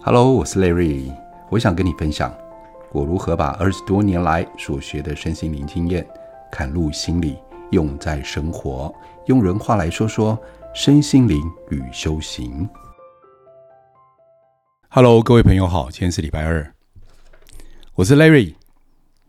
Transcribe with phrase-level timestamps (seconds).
[0.00, 1.12] Hello，我是 Larry，
[1.50, 2.32] 我想跟你分享
[2.92, 6.06] 我如何把二十多年来所学的身心灵经验
[6.52, 7.36] 嵌入心里，
[7.72, 8.94] 用在生活，
[9.26, 10.38] 用人话来说说
[10.72, 12.66] 身心灵与修行。
[14.88, 16.72] Hello，各位朋友好，今天是礼拜二，
[17.96, 18.54] 我是 Larry，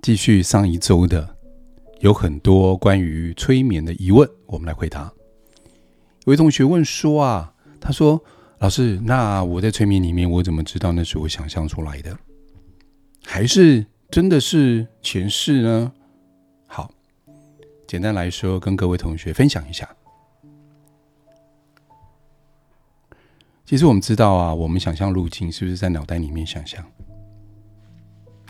[0.04, 1.36] 继续上一周的，
[2.00, 5.12] 有很多关于催眠的疑问，我们来回答。
[6.26, 8.24] 有位同学问说啊，他说
[8.60, 12.18] ：“老师，那我在催眠里面，我怎么知道那是我想象出来的，
[13.24, 15.92] 还是真的是前世呢？”
[16.68, 16.92] 好，
[17.88, 19.90] 简单来说，跟各位同学分享一下。
[23.66, 26.86] 其实我们知道啊，我们想象路径是不是在脑袋里面想象？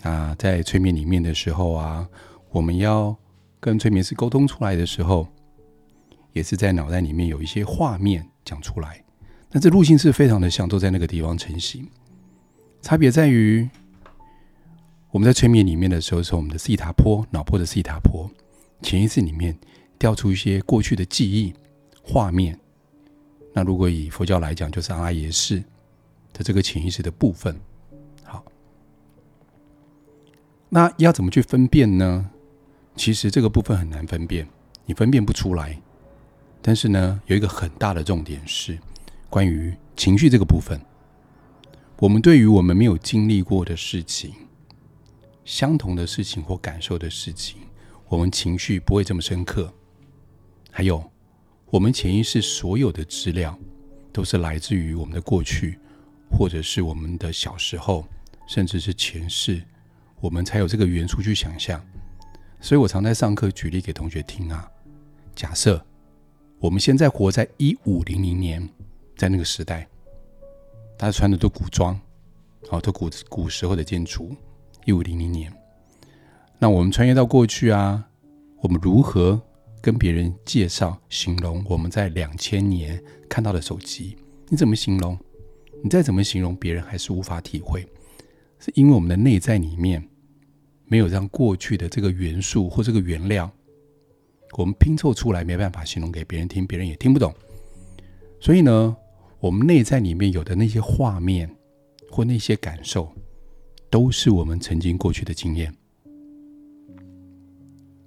[0.02, 2.10] 啊，在催眠里面的时候啊，
[2.50, 3.16] 我们要
[3.60, 5.28] 跟催眠师沟通出来的时候。
[6.32, 9.04] 也是在脑袋里面有一些画面讲出来，
[9.52, 11.88] 那这路径是非常的像，都在那个地方成型。
[12.82, 13.68] 差别在于，
[15.12, 18.30] 我们在催眠里面的时候，是我们的西塔波脑波的西塔波，
[18.82, 19.58] 潜意识里面
[19.98, 21.54] 调出一些过去的记忆
[22.02, 22.58] 画面。
[23.52, 25.58] 那如果以佛教来讲，就是阿耶识
[26.32, 27.60] 的这个潜意识的部分。
[28.24, 28.46] 好，
[30.70, 32.30] 那要怎么去分辨呢？
[32.96, 34.48] 其实这个部分很难分辨，
[34.86, 35.82] 你分辨不出来。
[36.62, 38.78] 但是呢，有一个很大的重点是
[39.30, 40.80] 关于情绪这个部分。
[41.98, 44.34] 我们对于我们没有经历过的事情、
[45.46, 47.58] 相同的事情或感受的事情，
[48.08, 49.72] 我们情绪不会这么深刻。
[50.72, 51.04] 还有，
[51.70, 53.58] 我们潜意识所有的资料
[54.12, 55.78] 都是来自于我们的过去，
[56.32, 58.06] 或者是我们的小时候，
[58.48, 59.62] 甚至是前世，
[60.22, 61.86] 我们才有这个元素去想象。
[62.62, 64.70] 所以我常在上课举例给同学听啊，
[65.36, 65.86] 假设。
[66.62, 68.68] 我们现在活在一五零零年，
[69.20, 69.86] 在那个时代，
[70.98, 72.00] 大家穿的都古装，
[72.70, 74.34] 哦，都古古时候的建筑。
[74.86, 75.54] 一五零零年，
[76.58, 78.08] 那我们穿越到过去啊，
[78.62, 79.40] 我们如何
[79.82, 84.16] 跟别人介绍、形容我们在两千年看到的手机？
[84.48, 85.20] 你怎么形容？
[85.84, 87.86] 你再怎么形容，别人还是无法体会，
[88.58, 90.02] 是因为我们的内在里面
[90.86, 93.52] 没有让过去的这个元素或这个原料。
[94.58, 97.36] 我们拼凑出来没办法形容给别人听，别人也听不懂。
[98.40, 98.96] 所以呢，
[99.40, 101.50] 我们内在里面有的那些画面
[102.10, 103.10] 或那些感受，
[103.90, 105.74] 都是我们曾经过去的经验。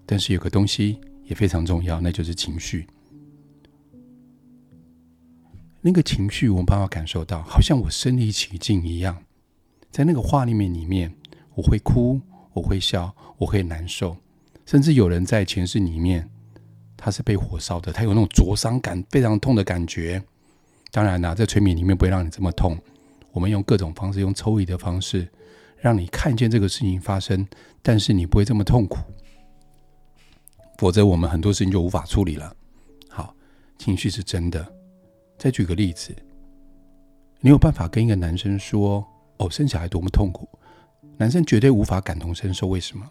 [0.05, 2.87] 但是有个东西也非常重要，那就是情绪。
[5.81, 9.25] 那个情绪我们办法感受到，好像我身临其境一样，
[9.91, 11.13] 在那个画面里面，
[11.55, 12.21] 我会哭，
[12.53, 14.17] 我会笑，我会难受。
[14.67, 16.29] 甚至有人在前世里面，
[16.97, 20.23] 他是被火烧的，他有那种灼伤感，非常痛的感觉。
[20.93, 22.79] 当然啦，在催眠里面不会让你这么痛，
[23.33, 25.27] 我们用各种方式，用抽离的方式，
[25.79, 27.49] 让你看见这个事情发生，
[27.81, 28.99] 但是你不会这么痛苦。
[30.77, 32.55] 否则，我们很多事情就无法处理了。
[33.09, 33.35] 好，
[33.79, 34.71] 情绪是真的。
[35.39, 36.15] 再举个例子，
[37.41, 39.03] 你有办法跟一个男生说
[39.39, 40.47] ：“哦，生小孩多么痛苦。”
[41.17, 43.09] 男生绝对无法感同身受，为什么？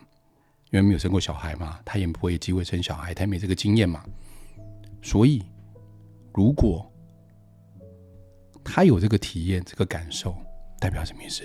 [0.69, 4.03] 因为没有生过小孩嘛，他也不会有机会生小孩，他也没这个经验嘛。
[5.01, 5.41] 所以，
[6.33, 6.90] 如果
[8.73, 10.33] 他有这个体验、这个感受，
[10.79, 11.43] 代表什么意思？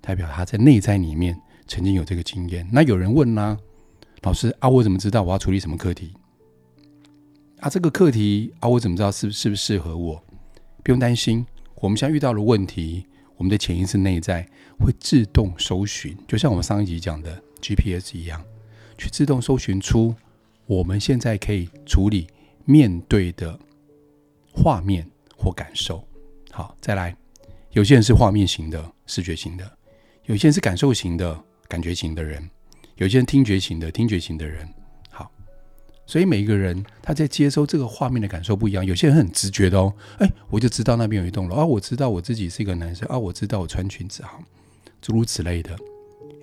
[0.00, 2.64] 代表他在内在里面曾经有这个经验。
[2.72, 3.58] 那有人问呢、啊？
[4.22, 6.14] 老师啊，我怎么知道我要处理什么课题？
[7.58, 10.22] 啊，这个课题啊，我怎么知道是是不适合我？
[10.84, 11.44] 不用担心，
[11.74, 13.04] 我们现在遇到的问题，
[13.36, 14.48] 我们的潜意识内在
[14.78, 17.42] 会自动搜寻，就像我们上一集讲的。
[17.60, 18.44] GPS 一样，
[18.96, 20.14] 去自动搜寻出
[20.66, 22.28] 我们现在可以处理
[22.64, 23.58] 面对的
[24.52, 26.06] 画面或感受。
[26.56, 27.12] 好，再来，
[27.72, 29.66] 有些人是画面型的、视觉型的；
[30.26, 32.40] 有些人是感受型的、感觉型的人；
[32.94, 34.64] 有些人听觉型的、听觉型的人。
[35.10, 35.28] 好，
[36.06, 38.86] 所以每一个人他在接收这个画面的感受不一样。
[38.86, 44.40] 有些人很直觉的哦，哎，我就知道那边有一栋楼啊，我知道我自己是一个男生啊，我知道我穿裙子好，
[45.02, 45.76] 诸如此类的，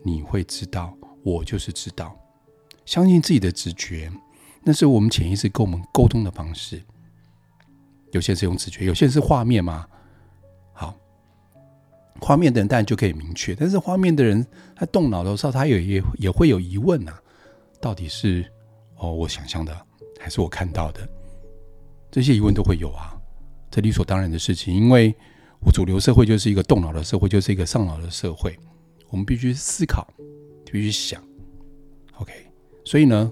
[0.03, 0.93] 你会知道。
[1.23, 2.19] 我就是知道，
[2.83, 4.11] 相信自己的直觉，
[4.63, 6.81] 那是我们潜意识跟我们沟通的方式。
[8.11, 9.87] 有些是用直觉，有些人是画面嘛。
[12.21, 14.45] 画面的人当然就可以明确，但是画面的人
[14.75, 17.21] 他动脑的时候，他也也也会有疑问啊，
[17.81, 18.45] 到底是
[18.95, 19.75] 哦我想象的，
[20.19, 21.06] 还是我看到的？
[22.09, 23.19] 这些疑问都会有啊，
[23.69, 25.13] 这理所当然的事情，因为
[25.59, 28.57] 我主流社会就是一个动脑的社会，就是一个上脑的社会，
[29.09, 30.07] 我们必须思考。
[30.74, 31.21] 必须想
[32.13, 32.31] ，OK，
[32.85, 33.29] 所以呢，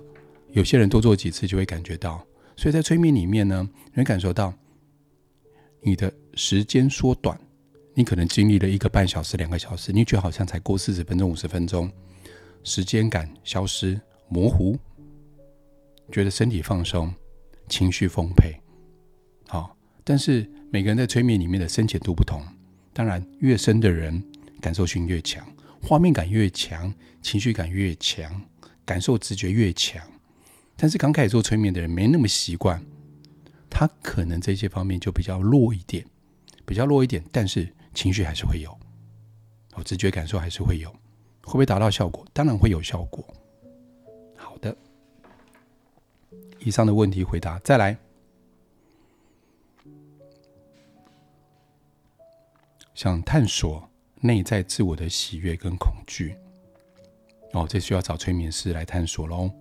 [0.52, 2.22] 有些人多做几次就会感觉到，
[2.58, 4.54] 所以在催眠里面呢，你会感受到
[5.80, 7.40] 你的时间缩短，
[8.00, 11.92] 你可能经历了一个半小时、两个小时，你觉得好像才过四十分钟、五十分钟，
[12.64, 14.00] 时间感消失、
[14.30, 14.80] 模糊，
[16.10, 17.14] 觉得身体放松、
[17.68, 18.56] 情绪丰沛。
[19.50, 19.76] 好，
[20.06, 22.42] 但是每个人在催眠里面的深浅度不同，
[22.94, 24.24] 当然越深的人
[24.62, 25.46] 感受性越强，
[25.84, 28.42] 画面感越强，情绪感越强，
[28.86, 30.02] 感受直觉越强。
[30.78, 32.82] 但是刚开始做催眠的人没那么习惯，
[33.70, 36.06] 他可能这些方面就比较弱一点，
[36.66, 37.68] 比较弱一点，但是
[38.00, 38.80] 情绪还是会有，
[39.74, 40.90] 我，直觉感受还是会有，
[41.42, 42.26] 会不会达到效果？
[42.32, 43.22] 当然会有效果。
[44.38, 44.74] 好的，
[46.60, 47.98] 以上的问题回答，再来，
[52.94, 53.90] 想探索
[54.22, 56.38] 内在自我的喜悦跟恐惧，
[57.52, 59.52] 哦，这需要找催眠师来探索喽。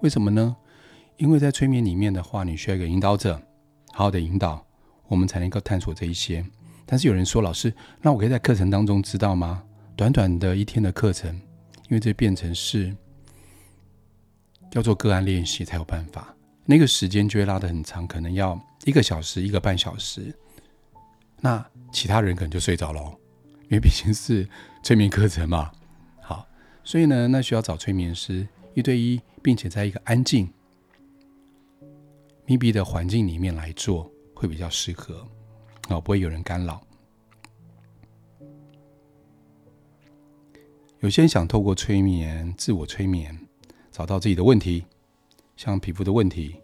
[0.00, 0.56] 为什么呢？
[1.16, 3.40] 因为在催眠里面的话，你需要一个引导者，
[3.92, 4.66] 好好的引导，
[5.06, 6.44] 我们才能够探索这一些。
[6.90, 7.70] 但是有人说，老师，
[8.00, 9.62] 那我可以在课程当中知道吗？
[9.94, 12.96] 短短的一天的课程，因为这变成是
[14.72, 20.34] 要做个案练习才有办法，那个时间就会拉得很长，可能要一个小时、一个半小时。
[21.40, 21.62] 那
[21.92, 23.02] 其他人可能就睡着了，
[23.64, 24.48] 因为毕竟是
[24.82, 25.70] 催眠课程嘛。
[26.22, 26.46] 好，
[26.82, 29.20] 所以呢，那需要找催眠师一对一。
[29.40, 30.52] 并且在一个安静、
[32.44, 35.26] 密闭的环境里面来做，会比较适合，
[35.88, 36.80] 哦，不会有人干扰。
[41.00, 43.38] 有些人想透过催眠、自我催眠，
[43.90, 44.84] 找到自己的问题，
[45.56, 46.56] 像皮肤的问题，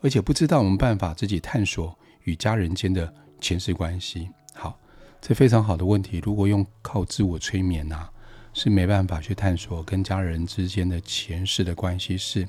[0.00, 4.28] 而且不知道我们办法自己探索与家人间的前世关系。
[4.54, 4.78] 好，
[5.20, 6.20] 这非常好的问题。
[6.24, 8.10] 如果用靠自我催眠、啊。
[8.56, 12.16] 是没办法去探索跟家人之间的前世的关系。
[12.16, 12.48] 是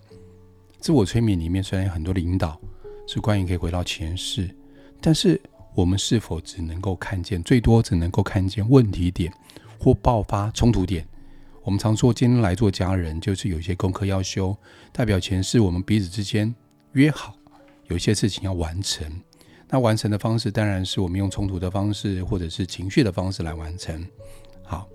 [0.80, 2.62] 自我催眠里面虽然有很多的引导，
[3.08, 4.48] 是关于可以回到前世，
[5.02, 5.42] 但是
[5.76, 9.32] 我们是否只能够看见，最多只能够看见问题点
[9.78, 11.06] 或爆发冲突点？
[11.64, 14.56] 我们常说今天来做家人，就是有些功课要修，
[14.92, 16.54] 代表前世我们彼此之间
[16.94, 17.36] 约好，
[17.88, 19.06] 有些事情要完成。
[19.68, 24.08] 那完成的方式当然是我们用冲突的方式，或者是情绪的方式来完成。
[24.64, 24.88] 好。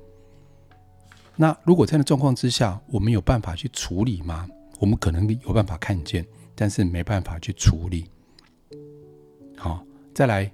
[1.37, 4.47] 那如果这样的状况之下，我们有办法去处理吗？
[4.79, 6.25] 我们可能有办法看见，
[6.55, 8.07] 但是没办法去处理。
[9.57, 9.85] 好，
[10.15, 10.51] 再来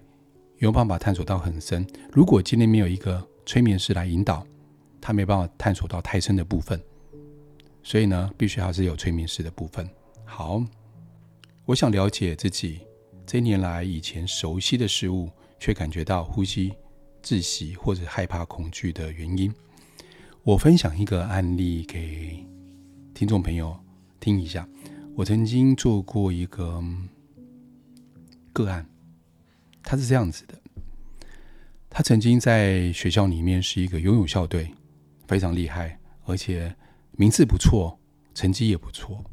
[0.59, 1.87] 有没有办法探索到很深？
[2.13, 4.47] 如果今天没有一个催眠师来引导，
[5.01, 6.81] 他没办法探索到太深的部分。
[7.83, 9.89] 所以呢，必须还是有催眠师的部分。
[10.25, 10.63] 好，
[11.65, 12.81] 我想了解自己
[13.25, 15.31] 这一年来以前熟悉的事物，
[15.61, 16.73] 却感觉到呼吸
[17.23, 19.53] 窒息或者害怕、恐惧的原因。
[20.43, 22.45] 我分享一个案例给
[23.13, 23.79] 听众朋友
[24.19, 24.67] 听一下。
[25.15, 26.83] 我曾经做过一个
[28.53, 28.89] 个案，
[29.87, 30.55] 他是这样子的：
[31.89, 34.75] 他曾经在学校里面是一个游泳校队，
[35.29, 36.75] 非常厉害，而且
[37.13, 37.99] 名次不错，
[38.35, 39.25] 成绩也不错，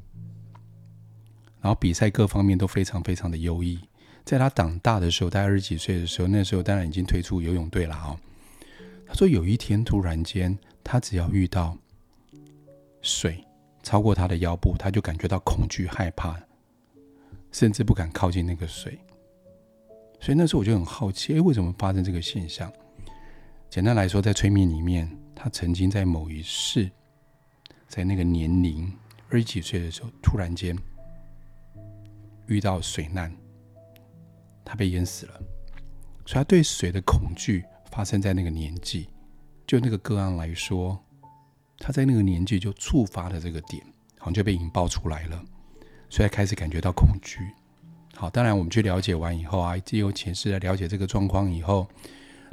[1.60, 3.80] 然后比赛各方面都非常非常的优异。
[4.24, 8.16] 在他长大的时候，大概二十几岁的时候，那时候当然已经退出游泳队了啊。
[9.08, 10.56] 他说有一天突然间。
[10.86, 11.78] 他只要遇到
[13.02, 13.42] 水
[13.84, 16.38] 超过他的腰部，他就感觉到恐惧、害怕，
[17.54, 19.00] 甚至不敢靠近那个水。
[20.24, 22.72] 所以那时候我就很好奇，诶，为什么发生这个现象？
[23.70, 25.06] 简单来说，在催眠里面，
[25.36, 26.90] 他曾经在某一世，
[27.90, 28.90] 在那个年龄
[29.28, 30.74] 二十几岁的时候，突然间
[32.48, 33.36] 遇到水难，
[34.64, 35.34] 他被淹死了。
[36.26, 39.10] 所以他对水的恐惧发生在那个年纪。
[39.68, 40.98] 就那个个案来说，
[41.80, 43.86] 他在那个年纪就触发了这个点，
[44.20, 45.44] 好像就被引爆出来了，
[46.10, 47.40] 所以他开始感觉到恐惧。
[48.16, 51.88] 好，当然我们去了解完以后啊，借由前世来了解这个状况以后，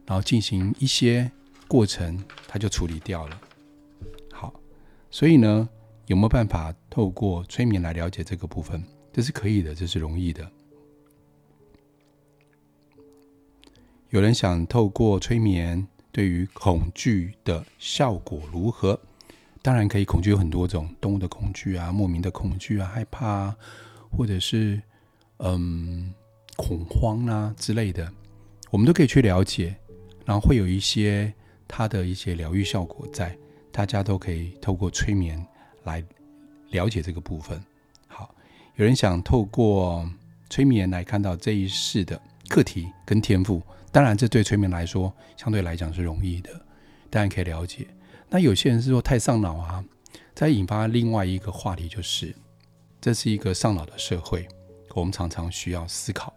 [0.06, 1.30] 然后进行一些
[1.68, 3.40] 过程，它就处理掉了。
[4.32, 4.52] 好，
[5.10, 5.68] 所以呢，
[6.06, 8.82] 有没有办法透过催眠来了解这个部分？
[9.12, 10.50] 这是可以的，这是容易的。
[14.08, 15.86] 有人想透过催眠。
[16.12, 18.98] 对于恐惧的效果如何？
[19.62, 23.56] 当然可以，恐惧有很多种，动物的恐惧啊，莫名的恐惧啊，害怕啊，
[24.10, 24.82] 或者是
[25.42, 26.12] 嗯
[26.56, 28.10] 恐慌啊之类的，
[28.70, 29.74] 我们都可以去了解，
[30.24, 31.32] 然后会有一些
[31.66, 33.36] 它的一些疗愈效果在，
[33.72, 35.44] 大家都可以透过催眠
[35.84, 36.04] 来
[36.70, 37.62] 了解这个部分。
[38.06, 38.34] 好，
[38.76, 40.08] 有人想透过
[40.50, 43.62] 催眠来看到这一世的课题跟天赋。
[43.92, 46.50] 当然，这对催眠来说相对来讲是容易的，
[47.08, 47.86] 当然可以了解。
[48.28, 49.84] 那有些人是说太上脑啊，
[50.34, 52.32] 再引发另外一个话题，就是
[53.00, 54.46] 这是一个上脑的社会，
[54.94, 56.32] 我们常常需要思考。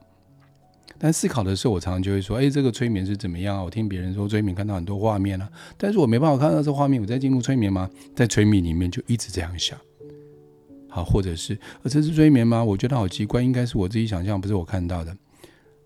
[1.00, 3.64] 但思考的时候，我常常就会说：“哎，这个催眠是怎么样啊？
[3.64, 7.90] 我听别人说催眠看到很多画面啊，但是我没办法看到这画面，我在进入催眠吗？
[8.16, 9.78] 在催眠里面就一直这样想。
[10.88, 12.64] 好，或者是，呃，这是催眠吗？
[12.64, 15.14] 我觉得好奇怪，应该是我自己想象，不是我看到的。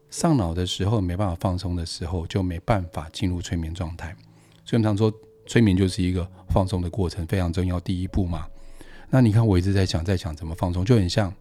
[0.10, 4.16] 上脑的时候没办法放松的时候，就没办法进入催眠状态。
[4.66, 5.12] 所以我们常说，
[5.48, 8.46] 催眠就是一个放松的过程，非常重要，第一步嘛。
[9.10, 11.34] 那你看，我一直在想，在想怎么放松，就很像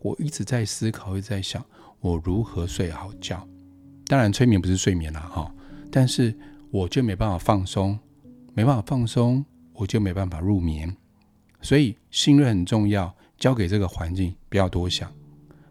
[0.00, 1.64] 我一直在思考，一直在想。
[2.00, 3.46] 我如何睡好觉？
[4.06, 5.54] 当然，催眠不是睡眠啦，哈。
[5.90, 6.34] 但是
[6.70, 7.98] 我就没办法放松，
[8.54, 10.96] 没办法放松，我就没办法入眠。
[11.60, 15.12] 所以信任很重要，交给这个环境，不要多想。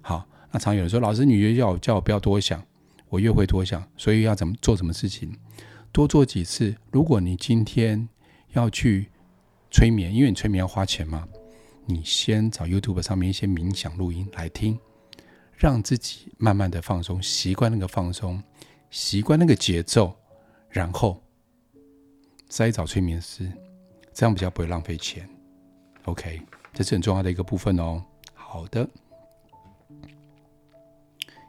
[0.01, 2.63] 好，那常有人说，老师，你越叫我叫我不要多想，
[3.09, 3.83] 我越会多想。
[3.97, 5.31] 所以要怎么做什么事情？
[5.91, 6.75] 多做几次。
[6.91, 8.07] 如果你今天
[8.53, 9.09] 要去
[9.71, 11.27] 催眠，因为你催眠要花钱嘛，
[11.89, 14.79] 你先找 YouTube 上面一些冥想录音来听。
[15.57, 18.41] 让自己慢慢的放松，习惯那个放松，
[18.89, 20.15] 习惯那个节奏，
[20.69, 21.21] 然后
[22.47, 23.51] 再找催眠师，
[24.13, 25.27] 这样比较不会浪费钱。
[26.05, 26.41] OK，
[26.73, 28.01] 这是很重要的一个部分哦。
[28.33, 28.87] 好的，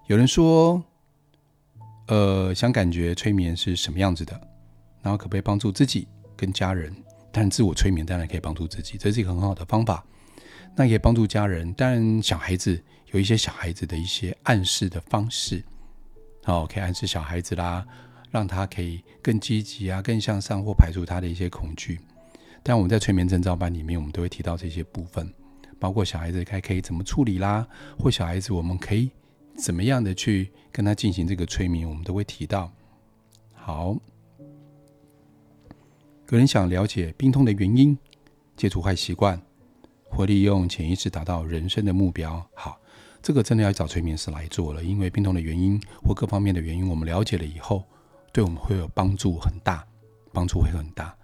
[0.09, 0.83] 有人说，
[2.09, 4.33] 呃，想感觉催眠是什么样子的，
[5.03, 6.93] 然后可不可以帮助自己跟家人？
[7.31, 10.05] 但自我催眠当然可以帮助自己，这是一个很好的方法。
[10.77, 12.83] 那也可以帮助家人，但小孩子。
[13.13, 15.61] 有一些小孩子的一些暗示的方式，
[16.45, 17.85] 哦，可以暗示小孩子啦，
[18.31, 21.99] 让他可以更积极啊，更向上，或排除他的一些恐惧。
[22.63, 25.29] 但我们在催眠证照班里面，我们都会提到这些部分，
[25.81, 27.67] 包括小孩子该可以怎么处理啦，
[27.99, 29.11] 或小孩子我们可以
[29.57, 32.71] 怎么样的去跟他进行这个催眠，我们都会提到。
[33.55, 33.99] 好，
[36.29, 37.99] 有人想了解病痛的原因，
[38.57, 39.43] 戒除坏习惯，
[40.11, 42.45] 或利用潜意识达到人生的目标。
[42.55, 42.79] 好。
[43.23, 47.85] 这个真的要找催眠师来做了，因为病痛的原因或各方面的原因，我们了解了以后，
[48.33, 49.87] 对我们会有帮助很大，
[50.33, 51.15] 帮助会很大。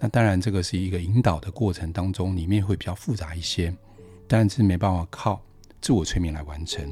[0.00, 3.72] 那当然，这个是一个引导的过程当中，里面会比较复杂一些，
[4.26, 5.40] 但是没办法靠
[5.80, 6.84] 自我催眠来完成。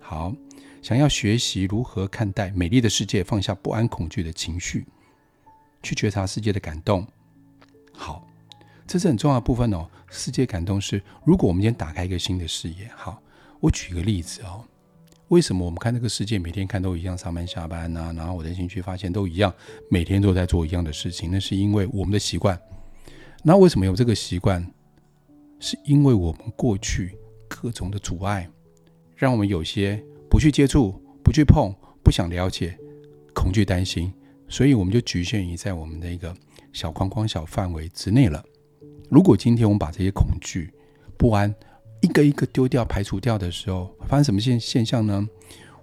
[0.00, 0.34] 好，
[0.82, 4.84] 想要学习如何看待美丽的世界，放下不安、恐惧的情绪，
[5.84, 7.06] 去觉察世界的感动。
[7.92, 8.26] 好，
[8.88, 9.88] 这是很重要的部分哦。
[10.10, 13.22] 世界感动是，如果我们今天打开一个新的视野，好。
[13.60, 14.64] 我举个例子哦，
[15.28, 19.52] 为什么我们看这个世界每天看都一样，上班下班呐、啊，然后我的兴趣发现都一样，
[19.90, 22.56] 每天都在做一样的事情，那是因为我们的习惯。
[23.42, 24.64] 那为什么有这个习惯？
[25.58, 28.48] 是因为我们过去各种的阻碍，
[29.16, 30.00] 让我们有些
[30.30, 30.92] 不去接触、
[31.24, 31.74] 不去碰、
[32.04, 32.78] 不想了解、
[33.34, 34.14] 恐惧、担心，
[34.48, 36.32] 所以我们就局限于在我们的一个
[36.72, 38.44] 小框框、小范围之内了。
[39.08, 40.72] 如果今天我们把这些恐惧、
[41.16, 41.54] 不安，
[42.02, 45.26] 一个一个丢掉、排除掉的时候，发生什么现现象呢？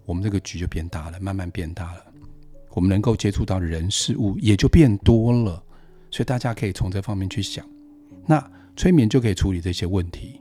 [0.05, 2.05] 我们这个局就变大了，慢慢变大了。
[2.69, 5.63] 我们能够接触到的人事物也就变多了。
[6.11, 7.67] 所以大家可以从这方面去想，
[8.25, 10.39] 那催眠就可以处理这些问题，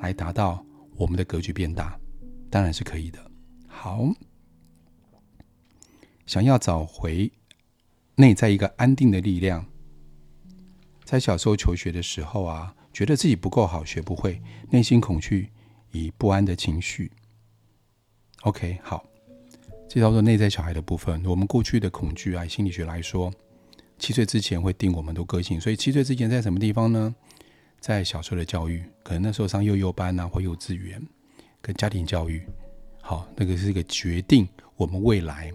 [0.00, 0.64] 来达到
[0.96, 1.98] 我们的格局变大，
[2.48, 3.18] 当然是可以的。
[3.66, 4.08] 好，
[6.26, 7.30] 想要找回
[8.16, 9.64] 内在一个安定的力量，
[11.04, 12.74] 在小时候求学的时候啊。
[12.94, 15.50] 觉得自己不够好，学不会，内心恐惧
[15.90, 17.10] 与不安的情绪。
[18.42, 19.04] OK，好，
[19.88, 21.20] 这叫做内在小孩的部分。
[21.26, 23.32] 我们过去的恐惧啊，心理学来说，
[23.98, 25.60] 七岁之前会定我们的个性。
[25.60, 27.12] 所以七岁之前在什么地方呢？
[27.80, 31.04] 在小时候的教育，可能那时候上幼幼班啊，或幼稚园，
[31.60, 32.46] 跟家庭教育。
[33.02, 35.52] 好，那个是一个决定我们未来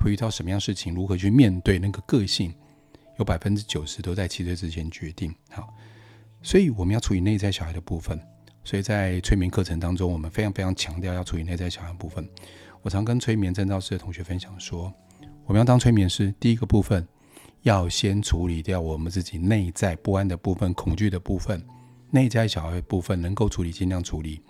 [0.00, 2.54] 会遇到什么样事情，如何去面对那个个性，
[3.18, 5.32] 有百分之九十都在七岁之前决定。
[5.50, 5.72] 好。
[6.40, 8.16] 所以我们要处理内在小孩的部分，
[8.62, 12.26] 所以在催眠课程当中，我们非常非常强调要处理内在小孩部分。
[12.80, 14.94] 我常跟催眠证照师的同学分享说，
[15.46, 17.04] 我们要当催眠师，第一个部分
[17.62, 21.60] 要先处理掉我们自己内在不安的部分、恐惧的部分，
[22.12, 24.40] 内在小孩的部分能够处理尽量处理。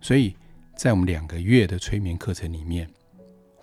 [0.00, 0.34] 所以
[0.76, 2.90] 在我们两个月的催眠课程里面，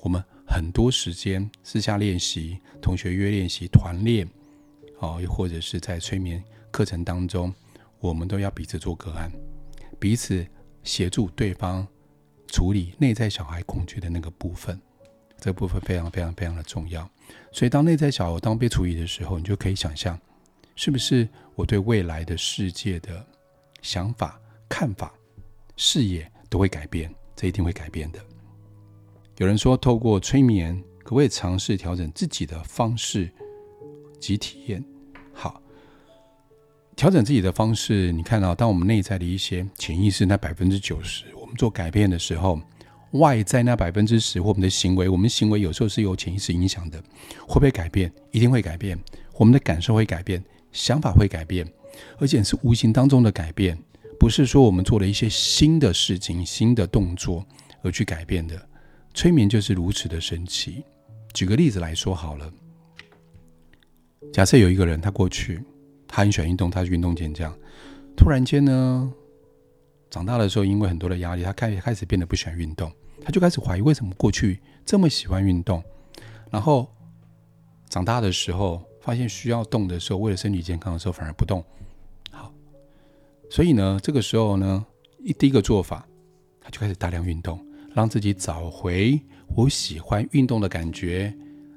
[0.02, 4.30] 我们很多时间私下练习、同学约练习、团练，
[5.00, 6.44] 哦，又或者是在催眠。
[6.72, 7.54] 课程当中，
[8.02, 9.32] 我们都要彼此做个案，
[9.98, 10.46] 彼此
[10.84, 11.88] 协助对方
[12.48, 14.78] 处理内在小孩恐惧的那个部分。
[15.38, 17.10] 这部分非常非常非常的重要。
[17.54, 20.20] 所以，当内在小孩当被处理的时候，你就可以想象，
[20.76, 23.26] 是不是我对未来的世界的
[23.82, 25.14] 想法、看法、
[25.78, 27.14] 视野都会改变？
[27.38, 28.20] 这一定会改变的。
[29.42, 33.28] 有人说，透过催眠，可不可以尝试调整自己的方式
[34.20, 34.86] 及体验？
[35.34, 35.60] 好
[36.96, 42.62] 调整自己的方式，你看到，当我们内在的一些潜意识那百分之九十，我们做改变的时候，
[43.14, 47.02] 外在那百分之十或我们的行为，我们行为有时候是由潜意识影响的，
[47.48, 48.14] 会不会改变？
[48.30, 48.96] 一定会改变。
[49.34, 51.68] 我们的感受会改变，想法会改变，
[52.20, 53.76] 而且是无形当中的改变，
[54.20, 57.44] 不是说我们做了一些新的事情、新的动作
[57.82, 58.68] 而去改变的。
[59.14, 60.84] 催眠就是如此的神奇。
[61.34, 62.52] 举个例子来说好了，
[64.34, 65.64] 假设有一个人，他过去
[66.08, 67.58] 他很喜欢运动，他是运动健将，
[68.18, 69.14] 突然间呢，
[70.10, 72.92] 长大的时候因为很多的压力，他开开始变得不喜欢运动。
[73.24, 75.84] 他就开始怀疑为什么过去这么喜欢运动，
[76.50, 76.90] 然后
[77.88, 81.64] 长大的时候发现需要动的时候，为了身体健康的时候反而不动。
[82.32, 82.52] 好，
[83.48, 84.84] 所以呢，这个时候呢，
[85.20, 86.06] 一第一个做法，
[86.60, 89.20] 他就开始大量运动，让自己找回
[89.56, 91.34] 我喜欢运动的感觉，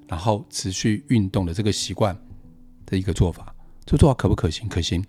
[0.07, 2.17] 然后持续运动的这个习惯
[2.87, 3.55] 的一个做法。
[3.85, 4.69] 这做法可不可行？
[4.69, 5.05] 可行。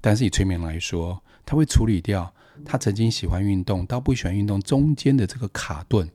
[0.00, 2.32] 但是以催眠来说，他会处理掉。
[2.64, 6.08] 他曾经喜欢运动，到不喜欢运动中间的这个卡顿，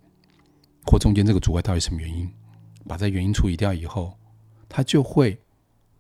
[0.86, 2.30] 或中间这个阻碍到底什么原因？
[2.86, 4.18] 把这原因处理掉以后，
[4.68, 5.40] 他就会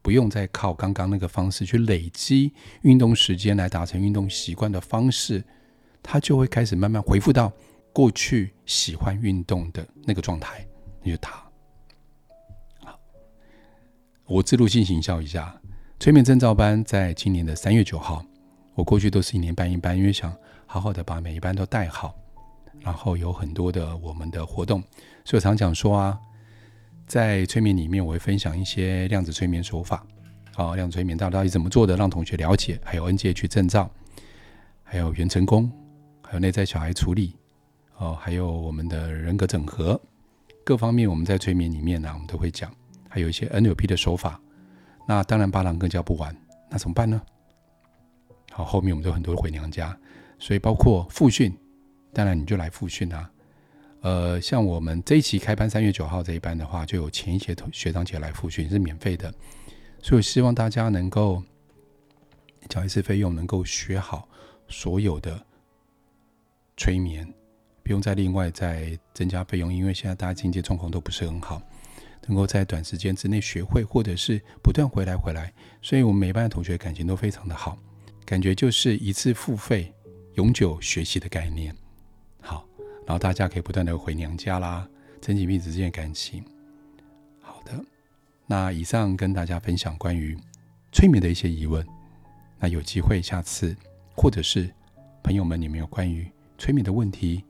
[0.01, 5.41] 不用再靠刚刚那个方式去累积运动时间来达成运动习惯的方式，
[6.01, 7.49] 他就会开始慢慢恢复到
[7.93, 10.67] 过去喜欢运动的那个状态。
[11.01, 11.43] 那就他，
[12.83, 12.99] 好，
[14.25, 15.55] 我自录性行销一下，
[15.99, 18.25] 催眠证照班在今年的三月九号。
[18.75, 20.35] 我过去都是一年办一班，因为想
[20.65, 22.15] 好好的把每一班都带好，
[22.79, 24.81] 然后有很多的我们的活动，
[25.23, 26.19] 所以我常讲说啊，
[27.05, 30.03] 在催眠里面，我会分享一些量子催眠手法，
[30.55, 33.87] 啊，量子催眠到底怎么做的，让同学了解，还有 NGH 证照，
[34.81, 35.71] 还有元成功，
[36.23, 37.35] 还有内在小孩处理，
[38.03, 39.99] 哦，还有我们的人格整合，
[40.65, 42.69] 各方面我们在催眠里面呢，我们都会讲，
[43.07, 44.39] 还有一些 NLP 的手法，
[45.07, 46.35] 那当然八郎更教不完，
[46.69, 47.21] 那怎么办呢？
[48.51, 49.97] 好，后面我们都很多回娘家，
[50.37, 51.57] 所以包括复训，
[52.11, 53.31] 当然你就来复训啊。
[54.01, 59.33] 呃，像我们这一期开班三月九号这一班的话，就有前一些学长姐来复训，是免费的。
[60.01, 61.41] 所以希望大家能够
[62.67, 64.27] 缴一次费用，能够学好
[64.67, 65.41] 所有的
[66.75, 67.33] 催眠，
[67.83, 71.61] 不用再另外再增加费用，因为现在大家经济状况都不是很好，
[72.27, 75.53] 能够在短时间之内学会，或者是不断回来回来。
[75.81, 77.77] 所以我们每班的同学感情都非常的好。
[78.25, 79.93] 感觉就是一次付费、
[80.35, 81.75] 永久学习的概念。
[82.39, 82.65] 好，
[83.05, 84.87] 然后大家可以不断的回娘家啦，
[85.19, 86.41] 增进彼此之间的感情。
[87.41, 87.73] 好的，
[88.47, 90.37] 那以上跟大家分享关于
[90.93, 91.85] 催眠的一些疑问。
[92.57, 93.75] 那有机会下次，
[94.15, 94.73] 或者是
[95.21, 96.25] 朋友们，你们有关于
[96.57, 97.43] 催眠的问题，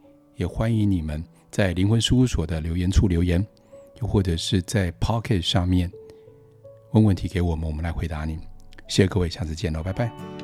[0.44, 3.46] 也欢迎你们在灵魂事务所的留言处留言，
[4.02, 5.90] 又或者是在 Pocket 上面
[6.92, 8.38] 问问题给我们，我们来回答你。
[8.90, 10.43] 谢谢各位，下次见喽，拜拜。